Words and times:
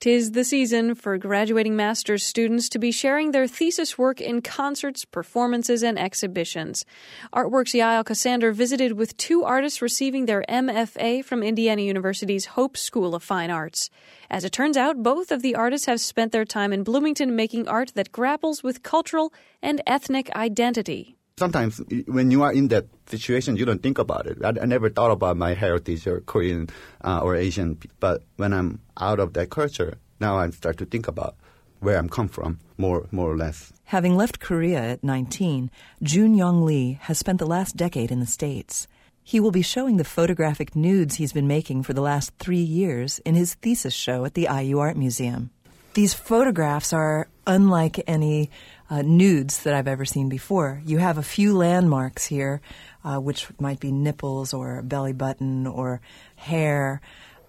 Tis 0.00 0.32
the 0.32 0.44
season 0.44 0.94
for 0.94 1.18
graduating 1.18 1.76
master's 1.76 2.24
students 2.24 2.70
to 2.70 2.78
be 2.78 2.90
sharing 2.90 3.32
their 3.32 3.46
thesis 3.46 3.98
work 3.98 4.18
in 4.18 4.40
concerts, 4.40 5.04
performances, 5.04 5.82
and 5.82 5.98
exhibitions. 5.98 6.86
Artworks 7.34 7.78
Yael 7.78 8.02
Ksander 8.02 8.54
visited 8.54 8.92
with 8.92 9.14
two 9.18 9.44
artists 9.44 9.82
receiving 9.82 10.24
their 10.24 10.42
MFA 10.48 11.22
from 11.22 11.42
Indiana 11.42 11.82
University's 11.82 12.46
Hope 12.56 12.78
School 12.78 13.14
of 13.14 13.22
Fine 13.22 13.50
Arts. 13.50 13.90
As 14.30 14.42
it 14.42 14.52
turns 14.52 14.78
out, 14.78 15.02
both 15.02 15.30
of 15.30 15.42
the 15.42 15.54
artists 15.54 15.86
have 15.86 16.00
spent 16.00 16.32
their 16.32 16.46
time 16.46 16.72
in 16.72 16.82
Bloomington 16.82 17.36
making 17.36 17.68
art 17.68 17.92
that 17.94 18.10
grapples 18.10 18.62
with 18.62 18.82
cultural 18.82 19.34
and 19.60 19.82
ethnic 19.86 20.34
identity 20.34 21.18
sometimes 21.40 21.80
when 22.06 22.30
you 22.30 22.44
are 22.44 22.52
in 22.52 22.68
that 22.68 22.84
situation, 23.08 23.56
you 23.56 23.64
don't 23.64 23.82
think 23.82 23.98
about 23.98 24.28
it. 24.28 24.36
I, 24.44 24.52
I 24.60 24.66
never 24.68 24.92
thought 24.92 25.10
about 25.10 25.36
my 25.36 25.54
heritage 25.54 26.06
or 26.06 26.20
Korean 26.20 26.68
uh, 27.02 27.20
or 27.24 27.34
Asian, 27.34 27.80
but 27.98 28.22
when 28.36 28.52
I'm 28.52 28.80
out 29.00 29.18
of 29.18 29.32
that 29.32 29.48
culture, 29.48 29.96
now 30.20 30.36
I 30.36 30.50
start 30.50 30.76
to 30.78 30.84
think 30.84 31.08
about 31.08 31.34
where 31.80 31.96
I'm 31.96 32.12
come 32.12 32.28
from, 32.28 32.60
more 32.76 33.08
more 33.10 33.32
or 33.32 33.38
less. 33.40 33.72
Having 33.96 34.14
left 34.20 34.38
Korea 34.38 34.80
at 34.94 35.02
19, 35.02 35.70
Jun 36.04 36.36
Young 36.36 36.62
Lee 36.62 37.00
has 37.08 37.18
spent 37.18 37.40
the 37.40 37.48
last 37.56 37.74
decade 37.74 38.12
in 38.12 38.20
the 38.20 38.28
States. 38.28 38.86
He 39.24 39.40
will 39.40 39.50
be 39.50 39.62
showing 39.64 39.96
the 39.96 40.12
photographic 40.16 40.76
nudes 40.76 41.16
he's 41.16 41.32
been 41.32 41.48
making 41.48 41.84
for 41.84 41.94
the 41.94 42.04
last 42.04 42.36
three 42.38 42.66
years 42.80 43.18
in 43.24 43.34
his 43.34 43.54
thesis 43.64 43.94
show 43.94 44.24
at 44.28 44.34
the 44.34 44.48
IU 44.50 44.78
Art 44.78 44.96
Museum. 44.96 45.50
These 45.94 46.14
photographs 46.14 46.92
are 46.92 47.28
unlike 47.46 47.98
any 48.06 48.50
uh, 48.90 49.02
nudes 49.02 49.62
that 49.62 49.72
I've 49.72 49.88
ever 49.88 50.04
seen 50.04 50.28
before. 50.28 50.82
You 50.84 50.98
have 50.98 51.16
a 51.16 51.22
few 51.22 51.56
landmarks 51.56 52.26
here, 52.26 52.60
uh, 53.04 53.18
which 53.18 53.46
might 53.60 53.78
be 53.78 53.92
nipples 53.92 54.52
or 54.52 54.82
belly 54.82 55.12
button 55.12 55.66
or 55.66 56.00
hair. 56.34 57.00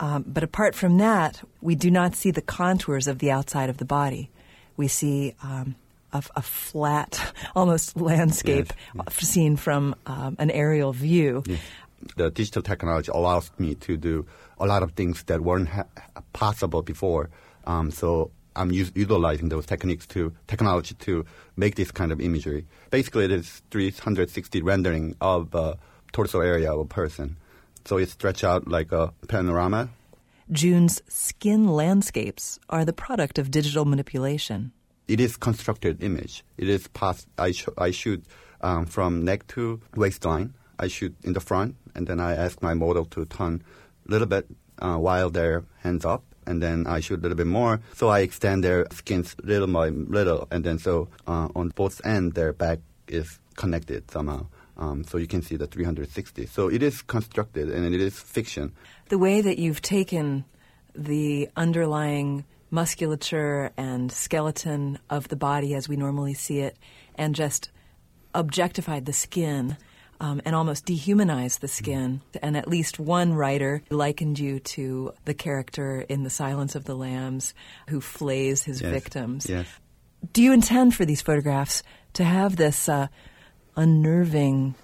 Um, 0.00 0.24
but 0.26 0.42
apart 0.42 0.74
from 0.74 0.98
that, 0.98 1.40
we 1.60 1.76
do 1.76 1.90
not 1.90 2.16
see 2.16 2.32
the 2.32 2.42
contours 2.42 3.06
of 3.06 3.20
the 3.20 3.30
outside 3.30 3.70
of 3.70 3.78
the 3.78 3.84
body. 3.84 4.30
We 4.76 4.88
see 4.88 5.34
um, 5.42 5.76
a, 6.12 6.22
a, 6.36 6.42
flat, 6.42 7.32
almost 7.56 7.96
landscape 7.96 8.72
yes. 8.94 9.16
seen 9.16 9.56
from 9.56 9.94
um, 10.06 10.36
an 10.38 10.50
aerial 10.50 10.92
view. 10.92 11.42
Yes. 11.46 11.60
The 12.16 12.30
digital 12.30 12.62
technology 12.62 13.10
allows 13.12 13.50
me 13.58 13.74
to 13.76 13.96
do 13.96 14.26
a 14.58 14.66
lot 14.66 14.84
of 14.84 14.92
things 14.92 15.24
that 15.24 15.40
weren't 15.40 15.68
ha- 15.68 15.86
possible 16.32 16.82
before. 16.82 17.28
Um, 17.66 17.90
so 17.90 18.30
I'm 18.58 18.70
us- 18.70 18.92
utilizing 18.94 19.48
those 19.48 19.66
techniques 19.66 20.06
to 20.08 20.32
technology 20.46 20.94
to 21.06 21.24
make 21.56 21.76
this 21.76 21.90
kind 21.92 22.10
of 22.12 22.20
imagery. 22.20 22.66
Basically, 22.90 23.24
it 23.24 23.30
is 23.30 23.62
360 23.70 24.62
rendering 24.62 25.14
of 25.20 25.50
the 25.52 25.78
torso 26.12 26.40
area 26.40 26.72
of 26.72 26.80
a 26.80 26.84
person. 26.84 27.36
So 27.84 27.96
it 27.98 28.08
stretch 28.10 28.42
out 28.44 28.66
like 28.66 28.92
a 28.92 29.12
panorama. 29.28 29.88
Jun's 30.50 31.02
skin 31.08 31.68
landscapes 31.68 32.58
are 32.68 32.84
the 32.84 32.92
product 32.92 33.38
of 33.38 33.50
digital 33.50 33.84
manipulation. 33.84 34.72
It 35.06 35.20
is 35.20 35.36
constructed 35.36 36.02
image. 36.02 36.42
It 36.56 36.68
is 36.68 36.88
past. 36.88 37.28
I, 37.38 37.52
sh- 37.52 37.68
I 37.78 37.90
shoot 37.92 38.24
um, 38.60 38.86
from 38.86 39.24
neck 39.24 39.46
to 39.48 39.80
waistline. 39.94 40.54
I 40.78 40.88
shoot 40.88 41.14
in 41.22 41.32
the 41.32 41.40
front, 41.40 41.76
and 41.94 42.06
then 42.06 42.20
I 42.20 42.34
ask 42.34 42.62
my 42.62 42.74
model 42.74 43.04
to 43.06 43.24
turn 43.24 43.62
a 44.06 44.10
little 44.10 44.26
bit 44.26 44.46
uh, 44.80 44.96
while 44.96 45.30
their 45.30 45.64
hands 45.80 46.04
up 46.04 46.24
and 46.48 46.62
then 46.62 46.86
I 46.86 47.00
shoot 47.00 47.20
a 47.20 47.22
little 47.22 47.36
bit 47.36 47.46
more. 47.46 47.80
So 47.94 48.08
I 48.08 48.20
extend 48.20 48.64
their 48.64 48.86
skins 48.90 49.36
little 49.42 49.68
by 49.68 49.90
little, 49.90 50.48
and 50.50 50.64
then 50.64 50.78
so 50.78 51.08
uh, 51.26 51.48
on 51.54 51.68
both 51.76 52.00
ends 52.04 52.34
their 52.34 52.52
back 52.52 52.80
is 53.06 53.38
connected 53.56 54.10
somehow. 54.10 54.46
Um, 54.78 55.04
so 55.04 55.18
you 55.18 55.26
can 55.26 55.42
see 55.42 55.56
the 55.56 55.66
360. 55.66 56.46
So 56.46 56.68
it 56.68 56.82
is 56.82 57.02
constructed 57.02 57.68
and 57.68 57.94
it 57.94 58.00
is 58.00 58.18
fiction. 58.18 58.72
The 59.08 59.18
way 59.18 59.40
that 59.40 59.58
you've 59.58 59.82
taken 59.82 60.44
the 60.94 61.48
underlying 61.56 62.44
musculature 62.70 63.72
and 63.76 64.12
skeleton 64.12 64.98
of 65.10 65.28
the 65.28 65.36
body 65.36 65.74
as 65.74 65.88
we 65.88 65.96
normally 65.96 66.34
see 66.34 66.60
it 66.60 66.76
and 67.16 67.34
just 67.34 67.70
objectified 68.34 69.06
the 69.06 69.12
skin 69.12 69.76
um, 70.20 70.40
and 70.44 70.54
almost 70.54 70.86
dehumanize 70.86 71.60
the 71.60 71.68
skin. 71.68 72.20
And 72.42 72.56
at 72.56 72.68
least 72.68 72.98
one 72.98 73.34
writer 73.34 73.82
likened 73.90 74.38
you 74.38 74.60
to 74.60 75.12
the 75.24 75.34
character 75.34 76.00
in 76.08 76.22
The 76.22 76.30
Silence 76.30 76.74
of 76.74 76.84
the 76.84 76.94
Lambs 76.94 77.54
who 77.88 78.00
flays 78.00 78.64
his 78.64 78.80
yes. 78.80 78.90
victims. 78.90 79.46
Yes. 79.48 79.66
Do 80.32 80.42
you 80.42 80.52
intend 80.52 80.94
for 80.94 81.04
these 81.04 81.22
photographs 81.22 81.82
to 82.14 82.24
have 82.24 82.56
this 82.56 82.88
uh, 82.88 83.06
unnerving 83.76 84.74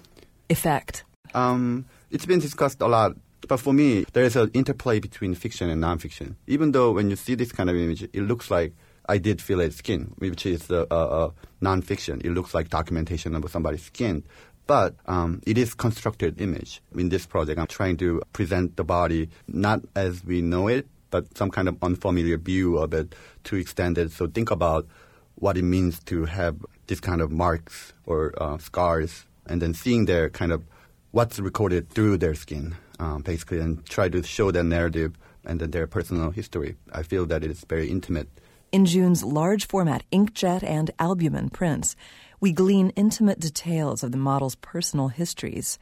effect? 0.49 1.03
Um, 1.33 1.85
it's 2.09 2.25
been 2.25 2.39
discussed 2.39 2.81
a 2.81 2.87
lot. 2.87 3.13
But 3.47 3.59
for 3.59 3.73
me, 3.73 4.05
there 4.13 4.23
is 4.23 4.35
an 4.35 4.49
interplay 4.53 4.99
between 4.99 5.35
fiction 5.35 5.69
and 5.69 5.83
nonfiction. 5.83 6.35
Even 6.47 6.71
though 6.71 6.91
when 6.91 7.09
you 7.09 7.15
see 7.15 7.35
this 7.35 7.51
kind 7.51 7.69
of 7.69 7.75
image, 7.75 8.01
it 8.01 8.21
looks 8.21 8.49
like 8.49 8.73
I 9.07 9.19
did 9.19 9.39
fillet 9.39 9.69
skin, 9.69 10.13
which 10.17 10.47
is 10.47 10.69
a, 10.71 10.87
a, 10.89 10.95
a 10.95 11.33
nonfiction. 11.61 12.25
It 12.25 12.31
looks 12.31 12.55
like 12.55 12.69
documentation 12.69 13.35
of 13.35 13.49
somebody's 13.51 13.83
skin 13.83 14.23
but 14.67 14.95
um, 15.05 15.41
it 15.45 15.57
is 15.57 15.73
constructed 15.73 16.41
image. 16.41 16.81
In 16.95 17.09
this 17.09 17.25
project, 17.25 17.59
I'm 17.59 17.67
trying 17.67 17.97
to 17.97 18.21
present 18.33 18.77
the 18.77 18.83
body 18.83 19.29
not 19.47 19.81
as 19.95 20.23
we 20.23 20.41
know 20.41 20.67
it, 20.67 20.87
but 21.11 21.37
some 21.37 21.51
kind 21.51 21.67
of 21.67 21.77
unfamiliar 21.81 22.37
view 22.37 22.77
of 22.77 22.93
it 22.93 23.15
to 23.45 23.55
extend 23.55 23.97
it. 23.97 24.11
So 24.11 24.27
think 24.27 24.51
about 24.51 24.87
what 25.35 25.57
it 25.57 25.63
means 25.63 25.99
to 26.05 26.25
have 26.25 26.55
this 26.87 26.99
kind 26.99 27.21
of 27.21 27.31
marks 27.31 27.93
or 28.05 28.33
uh, 28.41 28.57
scars, 28.57 29.25
and 29.45 29.61
then 29.61 29.73
seeing 29.73 30.05
their 30.05 30.29
kind 30.29 30.51
of 30.51 30.63
what's 31.11 31.39
recorded 31.39 31.89
through 31.89 32.17
their 32.17 32.35
skin, 32.35 32.75
um, 32.99 33.21
basically, 33.21 33.59
and 33.59 33.85
try 33.85 34.09
to 34.09 34.23
show 34.23 34.51
their 34.51 34.63
narrative 34.63 35.15
and 35.45 35.59
then 35.59 35.71
their 35.71 35.87
personal 35.87 36.31
history. 36.31 36.75
I 36.91 37.03
feel 37.03 37.25
that 37.27 37.43
it 37.43 37.51
is 37.51 37.63
very 37.67 37.89
intimate. 37.89 38.27
In 38.75 38.85
Jun's 38.85 39.23
large 39.23 39.67
format 39.67 40.03
inkjet 40.11 40.61
and 40.61 40.91
albumen 40.99 41.49
prints, 41.49 41.95
we 42.41 42.51
glean 42.51 42.89
intimate 42.97 43.39
details 43.39 44.03
of 44.03 44.11
the 44.11 44.17
model's 44.17 44.55
personal 44.55 45.07
histories 45.07 45.79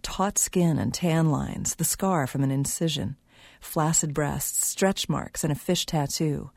taut 0.00 0.38
skin 0.38 0.78
and 0.78 0.94
tan 0.94 1.32
lines, 1.32 1.74
the 1.74 1.82
scar 1.82 2.28
from 2.28 2.44
an 2.44 2.52
incision, 2.52 3.16
flaccid 3.60 4.14
breasts, 4.14 4.64
stretch 4.64 5.08
marks, 5.08 5.42
and 5.42 5.50
a 5.50 5.56
fish 5.56 5.86
tattoo, 5.86 6.52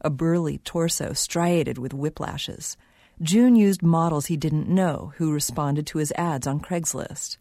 a 0.00 0.08
burly 0.08 0.56
torso 0.64 1.12
striated 1.12 1.76
with 1.76 1.92
whiplashes. 1.92 2.78
Jun 3.20 3.54
used 3.54 3.82
models 3.82 4.24
he 4.24 4.38
didn't 4.38 4.66
know 4.66 5.12
who 5.18 5.30
responded 5.30 5.86
to 5.88 5.98
his 5.98 6.10
ads 6.12 6.46
on 6.46 6.58
Craigslist. 6.58 7.36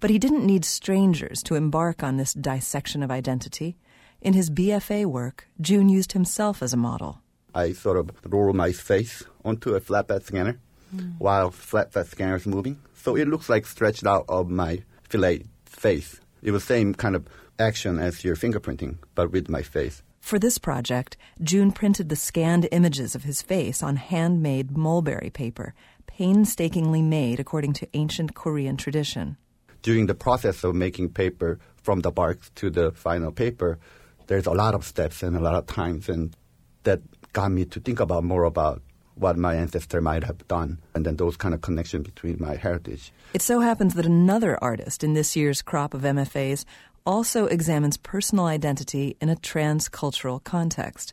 But 0.00 0.08
he 0.08 0.18
didn't 0.18 0.46
need 0.46 0.64
strangers 0.64 1.42
to 1.42 1.56
embark 1.56 2.02
on 2.02 2.16
this 2.16 2.32
dissection 2.32 3.02
of 3.02 3.10
identity. 3.10 3.76
In 4.22 4.32
his 4.32 4.48
BFA 4.48 5.04
work, 5.04 5.48
June 5.60 5.90
used 5.90 6.12
himself 6.12 6.62
as 6.62 6.72
a 6.72 6.78
model. 6.78 7.21
I 7.54 7.72
sort 7.72 7.98
of 7.98 8.10
roll 8.26 8.52
my 8.52 8.72
face 8.72 9.24
onto 9.44 9.74
a 9.74 9.80
flatbed 9.80 10.22
scanner 10.24 10.58
mm. 10.94 11.14
while 11.18 11.50
flatbed 11.50 12.06
scanner 12.06 12.36
is 12.36 12.46
moving. 12.46 12.80
So 12.94 13.16
it 13.16 13.28
looks 13.28 13.48
like 13.48 13.66
stretched 13.66 14.06
out 14.06 14.24
of 14.28 14.48
my 14.48 14.82
fillet 15.08 15.44
face. 15.64 16.20
It 16.42 16.50
was 16.50 16.64
same 16.64 16.94
kind 16.94 17.14
of 17.14 17.26
action 17.58 17.98
as 17.98 18.24
your 18.24 18.36
fingerprinting, 18.36 18.98
but 19.14 19.30
with 19.30 19.48
my 19.48 19.62
face. 19.62 20.02
For 20.20 20.38
this 20.38 20.56
project, 20.56 21.16
Jun 21.42 21.72
printed 21.72 22.08
the 22.08 22.16
scanned 22.16 22.68
images 22.70 23.14
of 23.14 23.24
his 23.24 23.42
face 23.42 23.82
on 23.82 23.96
handmade 23.96 24.76
mulberry 24.76 25.30
paper, 25.30 25.74
painstakingly 26.06 27.02
made 27.02 27.40
according 27.40 27.72
to 27.74 27.88
ancient 27.92 28.34
Korean 28.34 28.76
tradition. 28.76 29.36
During 29.82 30.06
the 30.06 30.14
process 30.14 30.62
of 30.62 30.76
making 30.76 31.08
paper 31.10 31.58
from 31.82 32.00
the 32.00 32.12
bark 32.12 32.38
to 32.54 32.70
the 32.70 32.92
final 32.92 33.32
paper, 33.32 33.80
there's 34.28 34.46
a 34.46 34.52
lot 34.52 34.74
of 34.74 34.84
steps 34.84 35.24
and 35.24 35.36
a 35.36 35.40
lot 35.40 35.54
of 35.54 35.66
times, 35.66 36.08
and 36.08 36.36
that 36.84 37.00
got 37.32 37.50
me 37.50 37.64
to 37.66 37.80
think 37.80 38.00
about 38.00 38.24
more 38.24 38.44
about 38.44 38.82
what 39.14 39.36
my 39.36 39.54
ancestor 39.54 40.00
might 40.00 40.24
have 40.24 40.46
done, 40.48 40.78
and 40.94 41.04
then 41.04 41.16
those 41.16 41.36
kind 41.36 41.54
of 41.54 41.60
connection 41.60 42.02
between 42.02 42.36
my 42.40 42.56
heritage. 42.56 43.12
It 43.34 43.42
so 43.42 43.60
happens 43.60 43.94
that 43.94 44.06
another 44.06 44.58
artist 44.62 45.04
in 45.04 45.14
this 45.14 45.36
year's 45.36 45.62
crop 45.62 45.94
of 45.94 46.02
MFAs 46.02 46.64
also 47.04 47.46
examines 47.46 47.96
personal 47.96 48.46
identity 48.46 49.16
in 49.20 49.28
a 49.28 49.36
transcultural 49.36 50.42
context. 50.42 51.12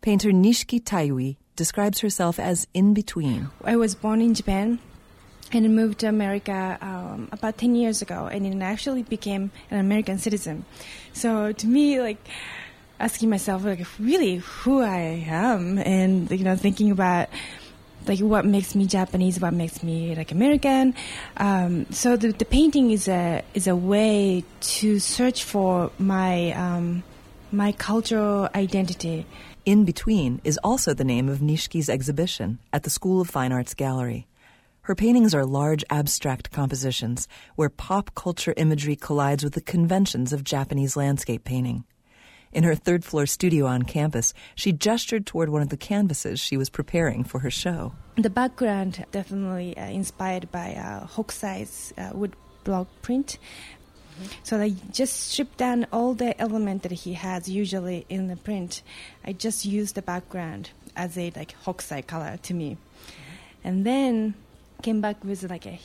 Painter 0.00 0.30
Nishiki 0.30 0.80
Taiwi 0.80 1.36
describes 1.56 2.00
herself 2.00 2.38
as 2.38 2.66
in 2.72 2.94
between. 2.94 3.50
I 3.64 3.76
was 3.76 3.94
born 3.94 4.20
in 4.20 4.34
Japan 4.34 4.78
and 5.52 5.74
moved 5.74 5.98
to 6.00 6.06
America 6.06 6.78
um, 6.80 7.28
about 7.32 7.58
10 7.58 7.74
years 7.74 8.02
ago, 8.02 8.26
and 8.26 8.44
then 8.44 8.62
actually 8.62 9.02
became 9.02 9.50
an 9.70 9.78
American 9.80 10.18
citizen. 10.18 10.64
So 11.12 11.52
to 11.52 11.66
me, 11.66 12.00
like, 12.00 12.18
asking 13.00 13.30
myself 13.30 13.64
like 13.64 13.84
really 13.98 14.36
who 14.36 14.82
I 14.82 15.24
am 15.26 15.78
and 15.78 16.30
you 16.30 16.44
know 16.44 16.54
thinking 16.54 16.90
about 16.90 17.28
like 18.06 18.20
what 18.20 18.44
makes 18.44 18.74
me 18.74 18.86
Japanese, 18.86 19.40
what 19.40 19.52
makes 19.52 19.82
me 19.82 20.14
like 20.14 20.32
American. 20.32 20.94
Um, 21.36 21.86
so 21.90 22.16
the, 22.16 22.32
the 22.32 22.44
painting 22.44 22.90
is 22.90 23.08
a 23.08 23.42
is 23.54 23.66
a 23.66 23.76
way 23.76 24.44
to 24.60 24.98
search 24.98 25.44
for 25.44 25.90
my 25.98 26.52
um, 26.52 27.02
my 27.50 27.72
cultural 27.72 28.48
identity. 28.54 29.26
In 29.66 29.84
Between 29.84 30.40
is 30.42 30.58
also 30.64 30.94
the 30.94 31.04
name 31.04 31.28
of 31.28 31.40
Nishiki's 31.40 31.90
exhibition 31.90 32.58
at 32.72 32.82
the 32.82 32.90
School 32.90 33.20
of 33.20 33.28
Fine 33.28 33.52
Arts 33.52 33.74
Gallery. 33.74 34.26
Her 34.82 34.94
paintings 34.94 35.34
are 35.34 35.44
large 35.44 35.84
abstract 35.90 36.50
compositions 36.50 37.28
where 37.54 37.68
pop 37.68 38.14
culture 38.14 38.54
imagery 38.56 38.96
collides 38.96 39.44
with 39.44 39.52
the 39.52 39.60
conventions 39.60 40.32
of 40.32 40.42
Japanese 40.42 40.96
landscape 40.96 41.44
painting. 41.44 41.84
In 42.52 42.64
her 42.64 42.74
third 42.74 43.04
floor 43.04 43.26
studio 43.26 43.66
on 43.66 43.84
campus, 43.84 44.34
she 44.56 44.72
gestured 44.72 45.24
toward 45.24 45.50
one 45.50 45.62
of 45.62 45.68
the 45.68 45.76
canvases 45.76 46.40
she 46.40 46.56
was 46.56 46.68
preparing 46.68 47.22
for 47.22 47.38
her 47.40 47.50
show. 47.50 47.92
The 48.16 48.30
background 48.30 49.04
definitely 49.12 49.76
uh, 49.76 49.86
inspired 49.86 50.50
by 50.50 50.74
uh, 50.74 51.06
Hokusai's 51.06 51.94
uh, 51.96 52.10
wood 52.12 52.34
block 52.64 52.88
print. 53.02 53.38
So 54.42 54.60
I 54.60 54.74
just 54.92 55.30
stripped 55.30 55.58
down 55.58 55.86
all 55.92 56.14
the 56.14 56.38
element 56.40 56.82
that 56.82 56.92
he 56.92 57.14
has 57.14 57.48
usually 57.48 58.04
in 58.08 58.26
the 58.26 58.36
print. 58.36 58.82
I 59.24 59.32
just 59.32 59.64
used 59.64 59.94
the 59.94 60.02
background 60.02 60.70
as 60.96 61.16
a 61.16 61.32
like 61.36 61.54
Hokusai 61.64 62.06
color 62.06 62.36
to 62.42 62.52
me, 62.52 62.76
and 63.64 63.86
then 63.86 64.34
came 64.82 65.00
back 65.00 65.24
with 65.24 65.48
like 65.48 65.66
a 65.66 65.78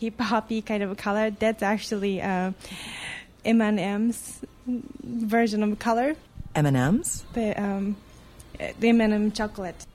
hip 0.00 0.18
hoppy 0.18 0.62
kind 0.62 0.82
of 0.82 0.96
color. 0.96 1.30
That's 1.30 1.62
actually 1.62 2.22
uh, 2.22 2.52
M&M's 3.46 4.40
version 4.66 5.62
of 5.62 5.78
color. 5.78 6.16
M&Ms? 6.54 7.24
The 7.32 7.62
um, 7.62 7.96
the 8.80 8.88
M&M 8.88 9.32
chocolate. 9.32 9.86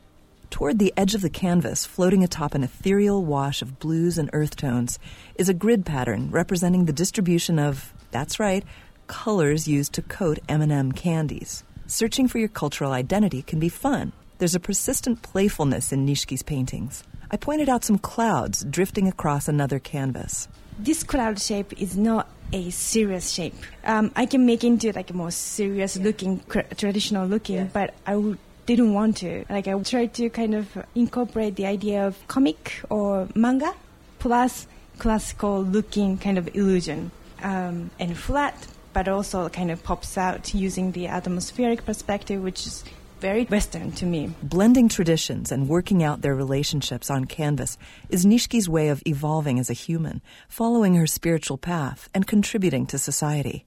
Toward 0.50 0.80
the 0.80 0.94
edge 0.98 1.16
of 1.16 1.22
the 1.22 1.30
canvas, 1.30 1.86
floating 1.86 2.24
atop 2.24 2.54
an 2.54 2.64
ethereal 2.64 3.24
wash 3.24 3.62
of 3.62 3.80
blues 3.80 4.18
and 4.18 4.30
earth 4.34 4.56
tones, 4.56 5.00
is 5.36 5.50
a 5.50 5.54
grid 5.54 5.86
pattern 5.86 6.30
representing 6.30 6.86
the 6.86 6.94
distribution 6.94 7.58
of, 7.58 7.94
that's 8.12 8.40
right, 8.40 8.64
colors 9.08 9.68
used 9.68 9.94
to 9.94 10.02
coat 10.02 10.40
M&M 10.48 10.92
candies. 10.92 11.64
Searching 11.88 12.28
for 12.28 12.38
your 12.38 12.50
cultural 12.50 12.92
identity 12.92 13.42
can 13.42 13.60
be 13.60 13.70
fun. 13.70 14.12
There's 14.38 14.56
a 14.56 14.60
persistent 14.60 15.22
playfulness 15.22 15.92
in 15.92 16.06
Nishiki's 16.06 16.44
paintings. 16.44 17.04
I 17.30 17.38
pointed 17.38 17.70
out 17.70 17.86
some 17.86 17.98
clouds 17.98 18.66
drifting 18.70 19.08
across 19.08 19.48
another 19.48 19.80
canvas. 19.80 20.48
This 20.78 21.04
cloud 21.04 21.40
shape 21.40 21.80
is 21.82 21.96
not 21.96 22.28
a 22.54 22.70
serious 22.70 23.32
shape. 23.32 23.56
Um, 23.84 24.12
I 24.16 24.26
can 24.26 24.46
make 24.46 24.64
into 24.64 24.92
like 24.92 25.10
a 25.10 25.14
more 25.14 25.32
serious 25.32 25.98
looking, 25.98 26.40
cr- 26.40 26.62
traditional 26.78 27.28
looking, 27.28 27.68
but 27.68 27.94
I 28.06 28.14
w- 28.14 28.38
didn't 28.66 28.94
want 28.94 29.18
to. 29.18 29.46
Like 29.50 29.68
I 29.68 29.80
tried 29.82 30.14
to 30.16 30.30
kind 30.30 30.56
of 30.56 30.78
incorporate 30.96 31.56
the 31.56 31.66
idea 31.66 32.06
of 32.06 32.18
comic 32.28 32.82
or 32.90 33.28
manga 33.36 33.74
plus 34.20 34.68
classical 34.98 35.64
looking 35.64 36.18
kind 36.18 36.38
of 36.38 36.56
illusion 36.56 37.12
um, 37.42 37.90
and 38.00 38.16
flat, 38.18 38.68
but 38.94 39.08
also 39.08 39.50
kind 39.50 39.72
of 39.72 39.82
pops 39.84 40.18
out 40.18 40.54
using 40.54 40.92
the 40.92 41.08
atmospheric 41.08 41.86
perspective, 41.86 42.44
which 42.44 42.68
is 42.68 42.84
very 43.22 43.46
Western 43.46 43.92
to 43.94 44.06
me. 44.06 44.34
Blending 44.42 44.90
traditions 44.90 45.52
and 45.52 45.70
working 45.70 46.04
out 46.04 46.22
their 46.22 46.36
relationships 46.36 47.10
on 47.10 47.26
canvas 47.26 47.78
is 48.10 48.26
Nishiki's 48.26 48.68
way 48.68 48.90
of 48.90 49.04
evolving 49.06 49.60
as 49.60 49.70
a 49.70 49.74
human, 49.74 50.22
following 50.50 50.96
her 50.96 51.08
spiritual 51.08 51.58
path, 51.58 52.10
and 52.14 52.26
contributing 52.26 52.88
to 52.88 52.98
society. 52.98 53.64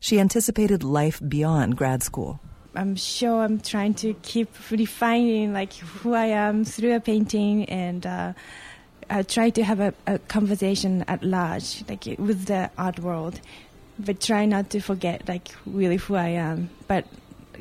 She 0.00 0.20
anticipated 0.20 0.82
life 0.82 1.20
beyond 1.26 1.76
grad 1.76 2.02
school. 2.02 2.40
I'm 2.74 2.96
sure 2.96 3.42
I'm 3.42 3.60
trying 3.60 3.94
to 3.94 4.14
keep 4.22 4.50
refining 4.70 5.52
like 5.52 5.72
who 5.74 6.14
I 6.14 6.26
am 6.26 6.64
through 6.64 6.94
a 6.94 7.00
painting 7.00 7.64
and 7.64 8.04
uh, 8.04 8.32
I 9.10 9.22
try 9.22 9.50
to 9.50 9.64
have 9.64 9.80
a, 9.80 9.94
a, 10.06 10.18
conversation 10.18 11.04
at 11.08 11.22
large, 11.22 11.82
like 11.88 12.04
with 12.18 12.44
the 12.44 12.70
art 12.76 12.98
world, 12.98 13.40
but 13.98 14.20
try 14.20 14.44
not 14.44 14.70
to 14.70 14.80
forget 14.80 15.26
like 15.26 15.48
really 15.66 15.96
who 15.96 16.14
I 16.14 16.28
am. 16.28 16.70
But 16.86 17.06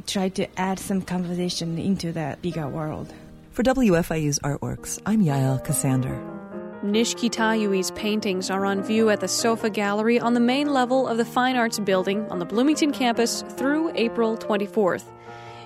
try 0.05 0.29
to 0.29 0.47
add 0.59 0.79
some 0.79 1.01
conversation 1.01 1.77
into 1.77 2.11
the 2.11 2.38
bigger 2.41 2.67
world. 2.67 3.13
For 3.51 3.63
WFIU's 3.63 4.39
artworks, 4.39 5.01
I'm 5.05 5.23
Yael 5.23 5.65
Ksander. 5.65 6.38
Nishiki 6.83 7.29
Tayui's 7.29 7.89
paintings 7.91 8.51
are 8.51 8.65
on 8.65 8.83
view 8.83 9.09
at 9.09 9.19
the 9.19 9.27
Sofa 9.27 9.69
Gallery 9.69 10.19
on 10.19 10.35
the 10.35 10.39
main 10.39 10.71
level 10.71 11.07
of 11.07 11.17
the 11.17 11.25
Fine 11.25 11.55
Arts 11.55 11.79
Building 11.79 12.29
on 12.29 12.38
the 12.38 12.45
Bloomington 12.45 12.91
campus 12.91 13.44
through 13.57 13.91
April 13.95 14.38
24th. 14.38 15.05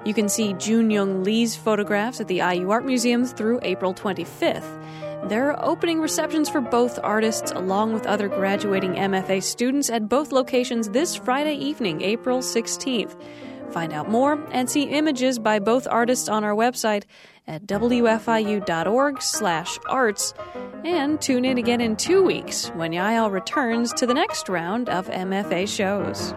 You 0.05 0.13
can 0.13 0.29
see 0.29 0.53
Jun 0.53 0.89
Young 0.89 1.23
Lee's 1.23 1.55
photographs 1.55 2.21
at 2.21 2.27
the 2.27 2.37
IU 2.37 2.71
Art 2.71 2.85
Museum 2.85 3.25
through 3.25 3.59
April 3.61 3.93
25th. 3.93 4.79
There 5.29 5.51
are 5.51 5.63
opening 5.63 5.99
receptions 5.99 6.49
for 6.49 6.61
both 6.61 6.97
artists, 7.03 7.51
along 7.51 7.93
with 7.93 8.07
other 8.07 8.27
graduating 8.27 8.93
MFA 8.93 9.43
students, 9.43 9.89
at 9.91 10.09
both 10.09 10.31
locations 10.31 10.89
this 10.89 11.15
Friday 11.15 11.55
evening, 11.55 12.01
April 12.01 12.39
16th. 12.39 13.15
Find 13.71 13.93
out 13.93 14.09
more 14.09 14.37
and 14.51 14.69
see 14.69 14.83
images 14.83 15.39
by 15.39 15.57
both 15.59 15.87
artists 15.87 16.27
on 16.29 16.43
our 16.43 16.53
website 16.53 17.05
at 17.47 17.65
wfiu.org/arts 17.67 20.33
and 20.83 21.21
tune 21.21 21.45
in 21.45 21.57
again 21.57 21.81
in 21.81 21.95
2 21.95 22.23
weeks 22.23 22.69
when 22.75 22.91
Yael 22.91 23.31
returns 23.31 23.93
to 23.93 24.05
the 24.05 24.13
next 24.13 24.47
round 24.49 24.89
of 24.89 25.09
MFA 25.09 25.65
shows. 25.67 26.35